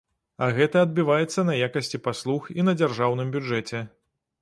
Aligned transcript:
А 0.45 0.45
гэта 0.59 0.81
адбіваецца 0.85 1.45
на 1.51 1.59
якасці 1.67 2.01
паслуг 2.09 2.51
і 2.59 2.67
на 2.71 2.77
дзяржаўным 2.83 3.27
бюджэце. 3.37 3.89